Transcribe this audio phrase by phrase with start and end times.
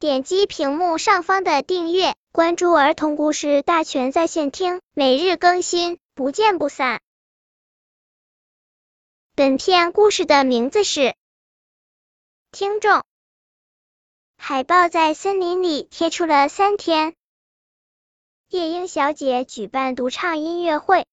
[0.00, 7.00] 点击屏幕上方的订阅，关注儿童故事大全在线听，每日更新，不见不散。
[9.34, 11.00] 本片故事的名字是
[12.52, 12.92] 《听众》。
[14.36, 17.16] 海报在森林里贴出了三天。
[18.50, 21.08] 夜莺小姐举办独唱音乐会。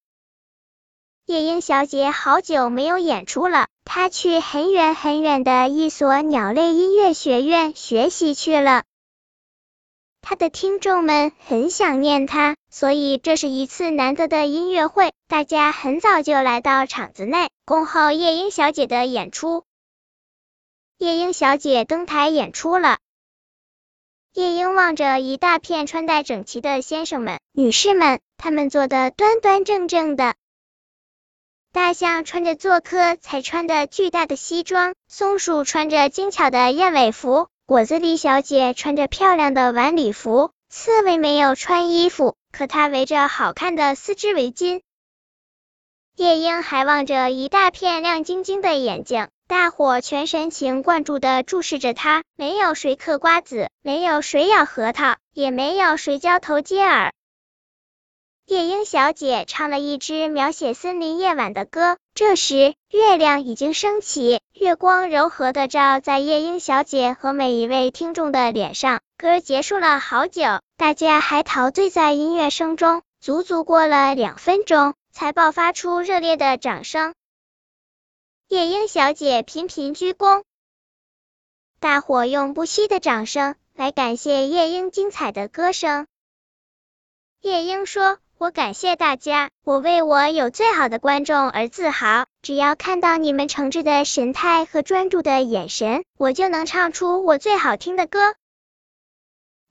[1.27, 8.83] 夜莺小姐好久没有演出了，她去很远很远的一所鸟类音乐学院学习去了。
[10.21, 15.13] 她的听众们很想念她，所以这是一次难得的音乐会。
[15.27, 19.63] 大家很早就来到场子内，恭候夜莺小姐的演出。
[20.99, 22.99] 夜莺小姐登台演出了。
[24.33, 30.35] 夜莺望着一大片穿戴整齐的先生们、女士们，他们坐的端端正正的。
[31.75, 44.83] 大象穿着做客才穿的巨大的西装，松鼠穿着精巧的燕尾服，果子狸小姐穿着漂亮的晚礼服，刺猬没有穿衣服，可它围着好看的丝织围巾。
[46.15, 57.11] 夜莺还望着一大片亮晶晶的眼睛，大伙全神情贯注的注视着它，没有谁嗑瓜子，没有谁咬核桃，也没有谁交头接耳。
[58.45, 61.97] 夜莺小姐唱了一支描写森林夜晚的歌。
[62.13, 69.01] 这时，月亮已经升起，月光柔和的照在夜莺小姐和每一位听众的脸上。
[69.17, 70.43] 歌结束了好久，
[70.77, 77.15] 大家还陶醉在音乐声中，足足过了两分钟，才爆发出热烈的掌声。
[78.47, 80.43] 夜莺小姐频频鞠躬，
[81.79, 86.05] 大伙用不息的掌声来感谢夜莺精彩的歌声。
[87.41, 88.19] 夜莺说。
[88.37, 92.25] 我感谢大家，我为我有最好的观众而自豪。
[92.41, 98.35] 只要看到你们诚挚的神态和专注的眼神，我就能唱出我最好听的歌。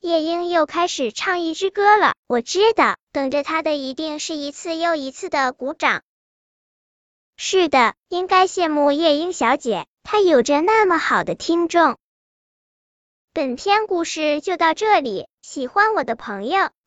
[0.00, 6.02] 夜莺又开始唱一支歌了，我知道，等着他的一定是一次又一次的鼓掌。
[7.36, 11.98] 是的，应该羡慕夜莺小姐，她有着那么好的听众。
[13.34, 16.70] 本篇故事就到这里，喜欢我的朋友